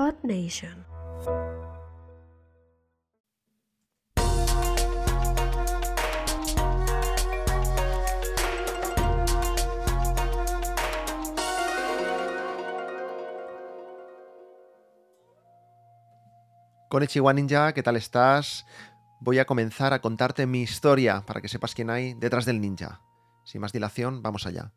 [0.00, 0.86] Earth Nation.
[17.34, 18.64] Ninja, ¿qué tal estás?
[19.20, 23.02] Voy a comenzar a contarte mi historia para que sepas quién hay detrás del ninja.
[23.44, 24.72] Sin más dilación, vamos allá.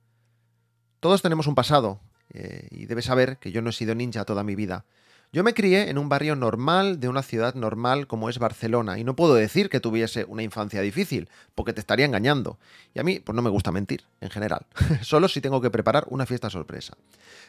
[0.99, 2.01] Todos tenemos un pasado,
[2.33, 4.85] eh, y debes saber que yo no he sido ninja toda mi vida.
[5.33, 9.03] Yo me crié en un barrio normal de una ciudad normal como es Barcelona, y
[9.03, 12.59] no puedo decir que tuviese una infancia difícil, porque te estaría engañando.
[12.93, 14.67] Y a mí, pues no me gusta mentir, en general.
[15.01, 16.93] Solo si tengo que preparar una fiesta sorpresa.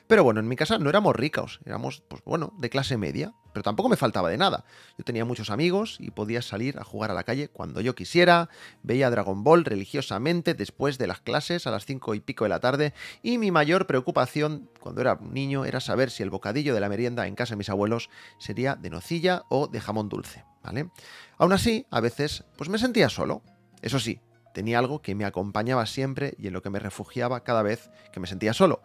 [0.06, 3.62] Pero bueno, en mi casa no éramos ricos, éramos, pues bueno, de clase media, pero
[3.62, 4.64] tampoco me faltaba de nada.
[4.98, 8.50] Yo tenía muchos amigos y podía salir a jugar a la calle cuando yo quisiera,
[8.82, 12.58] veía Dragon Ball religiosamente después de las clases a las cinco y pico de la
[12.58, 16.88] tarde, y mi mayor preocupación cuando era niño era saber si el bocadillo de la
[16.88, 20.90] merienda en casa de mis abuelos sería de nocilla o de jamón dulce, ¿vale?
[21.38, 23.42] Aún así, a veces, pues me sentía solo.
[23.82, 24.20] Eso sí,
[24.52, 28.18] tenía algo que me acompañaba siempre y en lo que me refugiaba cada vez que
[28.18, 28.82] me sentía solo.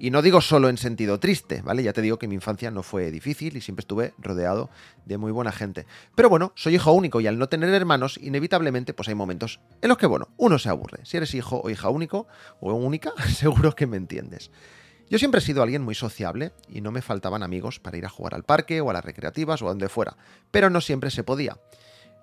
[0.00, 1.82] Y no digo solo en sentido triste, ¿vale?
[1.82, 4.70] Ya te digo que mi infancia no fue difícil y siempre estuve rodeado
[5.06, 5.86] de muy buena gente.
[6.14, 9.88] Pero bueno, soy hijo único y al no tener hermanos, inevitablemente pues hay momentos en
[9.88, 11.04] los que, bueno, uno se aburre.
[11.04, 12.28] Si eres hijo o hija único
[12.60, 14.52] o única, seguro que me entiendes.
[15.10, 18.10] Yo siempre he sido alguien muy sociable y no me faltaban amigos para ir a
[18.10, 20.16] jugar al parque o a las recreativas o a donde fuera,
[20.50, 21.58] pero no siempre se podía.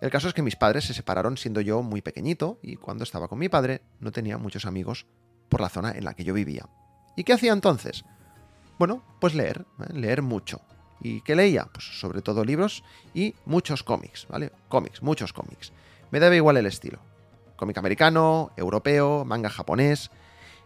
[0.02, 3.28] El caso es que mis padres se separaron siendo yo muy pequeñito y cuando estaba
[3.28, 5.08] con mi padre no tenía muchos amigos
[5.50, 6.68] por la zona en la que yo vivía.
[7.16, 8.04] ¿Y qué hacía entonces?
[8.78, 9.94] Bueno, pues leer, ¿eh?
[9.94, 10.62] leer mucho.
[11.02, 11.68] ¿Y qué leía?
[11.72, 14.52] Pues sobre todo libros y muchos cómics, ¿vale?
[14.70, 15.72] Cómics, muchos cómics.
[16.12, 17.00] Me daba igual el estilo.
[17.56, 20.12] Cómic americano, europeo, manga japonés.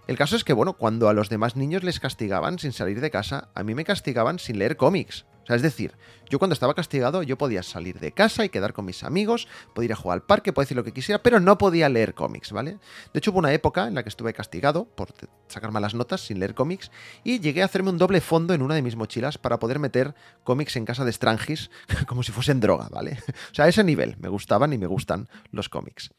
[0.07, 3.11] El caso es que, bueno, cuando a los demás niños les castigaban sin salir de
[3.11, 5.95] casa, a mí me castigaban sin leer cómics es decir,
[6.29, 9.87] yo cuando estaba castigado yo podía salir de casa y quedar con mis amigos, podía
[9.87, 12.51] ir a jugar al parque, podía decir lo que quisiera, pero no podía leer cómics,
[12.51, 12.77] ¿vale?
[13.13, 15.09] De hecho hubo una época en la que estuve castigado por
[15.47, 16.91] sacar malas notas sin leer cómics
[17.23, 20.13] y llegué a hacerme un doble fondo en una de mis mochilas para poder meter
[20.43, 21.71] cómics en casa de Strangis
[22.07, 23.17] como si fuesen droga, ¿vale?
[23.51, 26.11] O sea, a ese nivel me gustaban y me gustan los cómics.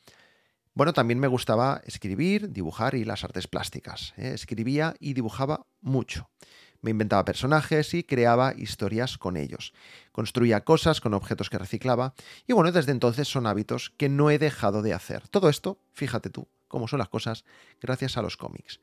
[0.73, 4.15] Bueno, también me gustaba escribir, dibujar y las artes plásticas.
[4.17, 4.33] ¿eh?
[4.35, 6.31] Escribía y dibujaba mucho.
[6.83, 9.73] Me inventaba personajes y creaba historias con ellos.
[10.13, 12.15] Construía cosas con objetos que reciclaba
[12.47, 15.29] y bueno, desde entonces son hábitos que no he dejado de hacer.
[15.29, 17.45] Todo esto, fíjate tú cómo son las cosas,
[17.83, 18.81] gracias a los cómics.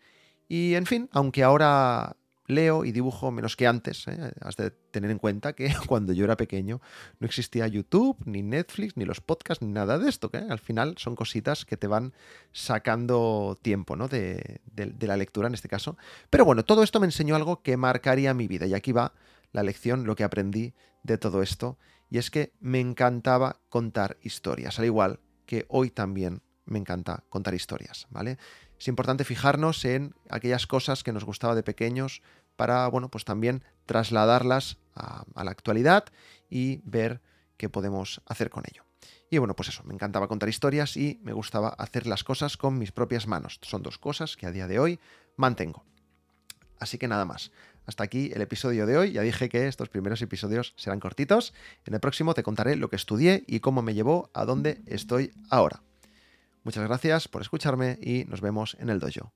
[0.47, 4.08] Y en fin, aunque ahora leo y dibujo menos que antes.
[4.08, 4.31] ¿eh?
[4.41, 6.81] Has de tener en cuenta que cuando yo era pequeño
[7.19, 10.31] no existía YouTube, ni Netflix, ni los podcasts, ni nada de esto.
[10.31, 12.13] Que al final son cositas que te van
[12.52, 14.08] sacando tiempo ¿no?
[14.08, 14.59] de
[15.00, 15.97] la lectura en este caso.
[16.30, 18.66] Pero bueno, todo esto me enseñó algo que marcaría mi vida.
[18.66, 19.14] Y aquí va
[19.52, 21.78] la lección, lo que aprendí de todo esto.
[22.09, 27.53] Y es que me encantaba contar historias, al igual que hoy también me encanta contar
[27.53, 28.38] historias, ¿vale?
[28.79, 32.22] es importante fijarnos en aquellas cosas que nos gustaba de pequeños
[32.55, 36.05] para, bueno, pues también trasladarlas a, la actualidad
[36.50, 37.22] y ver
[37.57, 38.83] qué podemos hacer con ello.
[39.29, 42.78] Y bueno, pues eso, me encantaba contar historias y me gustaba hacer las cosas con
[42.78, 43.59] mis propias manos.
[43.61, 44.99] Son dos cosas que a día de hoy
[45.35, 45.84] mantengo.
[46.79, 47.51] Así que nada más.
[47.85, 49.11] Hasta aquí el episodio de hoy.
[49.13, 51.53] Ya dije que estos primeros episodios serán cortitos.
[51.85, 55.34] En el próximo te contaré lo que estudié y cómo me llevó a donde estoy
[55.49, 55.81] ahora.
[56.67, 59.31] Muchas gracias por escucharme y nos vemos en el dojo.